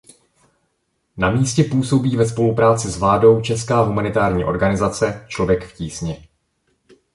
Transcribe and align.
Na 1.17 1.31
místě 1.31 1.63
působí 1.71 2.15
ve 2.17 2.25
spolupráci 2.25 2.89
s 2.91 2.97
vládou 2.97 3.41
česká 3.41 3.81
humanitární 3.81 4.43
organizace 4.45 5.25
Člověk 5.27 5.65
v 5.67 5.73
tísni. 5.77 6.27